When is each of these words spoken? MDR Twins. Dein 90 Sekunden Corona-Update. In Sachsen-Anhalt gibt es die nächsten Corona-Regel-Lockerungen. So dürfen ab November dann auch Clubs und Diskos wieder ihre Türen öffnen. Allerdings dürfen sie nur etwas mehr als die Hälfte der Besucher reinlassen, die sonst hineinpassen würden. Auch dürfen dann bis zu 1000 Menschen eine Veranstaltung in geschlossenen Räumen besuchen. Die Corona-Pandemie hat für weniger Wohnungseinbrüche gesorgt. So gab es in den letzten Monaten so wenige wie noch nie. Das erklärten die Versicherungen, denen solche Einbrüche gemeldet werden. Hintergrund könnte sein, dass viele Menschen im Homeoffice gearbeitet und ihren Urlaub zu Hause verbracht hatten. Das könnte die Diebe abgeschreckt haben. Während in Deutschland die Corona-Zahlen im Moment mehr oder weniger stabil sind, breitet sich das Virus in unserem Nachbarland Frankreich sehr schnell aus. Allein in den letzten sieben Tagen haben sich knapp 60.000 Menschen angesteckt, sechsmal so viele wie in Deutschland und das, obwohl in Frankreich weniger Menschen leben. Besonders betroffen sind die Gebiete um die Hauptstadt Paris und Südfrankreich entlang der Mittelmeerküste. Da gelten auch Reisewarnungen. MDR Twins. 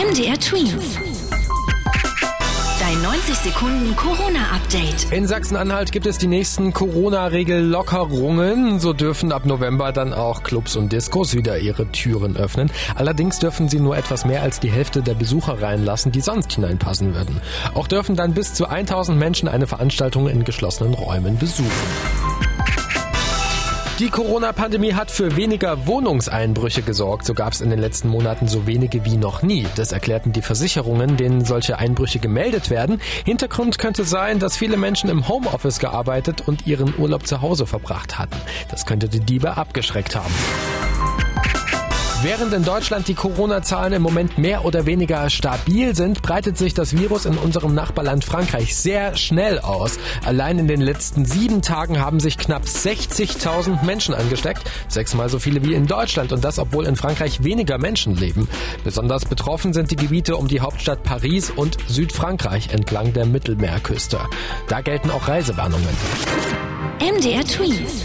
MDR 0.00 0.40
Twins. 0.40 0.96
Dein 2.80 3.02
90 3.02 3.34
Sekunden 3.34 3.94
Corona-Update. 3.96 5.12
In 5.12 5.26
Sachsen-Anhalt 5.26 5.92
gibt 5.92 6.06
es 6.06 6.16
die 6.16 6.26
nächsten 6.26 6.72
Corona-Regel-Lockerungen. 6.72 8.80
So 8.80 8.94
dürfen 8.94 9.30
ab 9.30 9.44
November 9.44 9.92
dann 9.92 10.14
auch 10.14 10.42
Clubs 10.42 10.74
und 10.76 10.90
Diskos 10.90 11.34
wieder 11.34 11.58
ihre 11.58 11.92
Türen 11.92 12.38
öffnen. 12.38 12.72
Allerdings 12.94 13.40
dürfen 13.40 13.68
sie 13.68 13.78
nur 13.78 13.94
etwas 13.94 14.24
mehr 14.24 14.40
als 14.40 14.58
die 14.58 14.70
Hälfte 14.70 15.02
der 15.02 15.12
Besucher 15.12 15.60
reinlassen, 15.60 16.12
die 16.12 16.22
sonst 16.22 16.54
hineinpassen 16.54 17.14
würden. 17.14 17.38
Auch 17.74 17.86
dürfen 17.86 18.16
dann 18.16 18.32
bis 18.32 18.54
zu 18.54 18.70
1000 18.70 19.18
Menschen 19.18 19.48
eine 19.48 19.66
Veranstaltung 19.66 20.30
in 20.30 20.44
geschlossenen 20.44 20.94
Räumen 20.94 21.36
besuchen. 21.36 21.68
Die 24.00 24.08
Corona-Pandemie 24.08 24.94
hat 24.94 25.10
für 25.10 25.36
weniger 25.36 25.86
Wohnungseinbrüche 25.86 26.80
gesorgt. 26.80 27.26
So 27.26 27.34
gab 27.34 27.52
es 27.52 27.60
in 27.60 27.68
den 27.68 27.78
letzten 27.78 28.08
Monaten 28.08 28.48
so 28.48 28.66
wenige 28.66 29.04
wie 29.04 29.18
noch 29.18 29.42
nie. 29.42 29.66
Das 29.76 29.92
erklärten 29.92 30.32
die 30.32 30.40
Versicherungen, 30.40 31.18
denen 31.18 31.44
solche 31.44 31.78
Einbrüche 31.78 32.18
gemeldet 32.18 32.70
werden. 32.70 32.98
Hintergrund 33.26 33.76
könnte 33.76 34.04
sein, 34.04 34.38
dass 34.38 34.56
viele 34.56 34.78
Menschen 34.78 35.10
im 35.10 35.28
Homeoffice 35.28 35.80
gearbeitet 35.80 36.48
und 36.48 36.66
ihren 36.66 36.98
Urlaub 36.98 37.26
zu 37.26 37.42
Hause 37.42 37.66
verbracht 37.66 38.18
hatten. 38.18 38.36
Das 38.70 38.86
könnte 38.86 39.10
die 39.10 39.20
Diebe 39.20 39.58
abgeschreckt 39.58 40.16
haben. 40.16 40.32
Während 42.22 42.52
in 42.52 42.64
Deutschland 42.64 43.08
die 43.08 43.14
Corona-Zahlen 43.14 43.94
im 43.94 44.02
Moment 44.02 44.36
mehr 44.36 44.66
oder 44.66 44.84
weniger 44.84 45.30
stabil 45.30 45.96
sind, 45.96 46.20
breitet 46.20 46.58
sich 46.58 46.74
das 46.74 46.94
Virus 46.94 47.24
in 47.24 47.38
unserem 47.38 47.74
Nachbarland 47.74 48.26
Frankreich 48.26 48.76
sehr 48.76 49.16
schnell 49.16 49.58
aus. 49.58 49.98
Allein 50.26 50.58
in 50.58 50.68
den 50.68 50.82
letzten 50.82 51.24
sieben 51.24 51.62
Tagen 51.62 51.98
haben 51.98 52.20
sich 52.20 52.36
knapp 52.36 52.64
60.000 52.64 53.86
Menschen 53.86 54.12
angesteckt, 54.12 54.70
sechsmal 54.88 55.30
so 55.30 55.38
viele 55.38 55.64
wie 55.64 55.72
in 55.72 55.86
Deutschland 55.86 56.32
und 56.32 56.44
das, 56.44 56.58
obwohl 56.58 56.84
in 56.84 56.96
Frankreich 56.96 57.42
weniger 57.42 57.78
Menschen 57.78 58.14
leben. 58.14 58.50
Besonders 58.84 59.24
betroffen 59.24 59.72
sind 59.72 59.90
die 59.90 59.96
Gebiete 59.96 60.36
um 60.36 60.46
die 60.46 60.60
Hauptstadt 60.60 61.02
Paris 61.02 61.48
und 61.48 61.78
Südfrankreich 61.88 62.68
entlang 62.70 63.14
der 63.14 63.24
Mittelmeerküste. 63.24 64.20
Da 64.68 64.82
gelten 64.82 65.10
auch 65.10 65.26
Reisewarnungen. 65.26 65.88
MDR 67.00 67.44
Twins. 67.46 68.04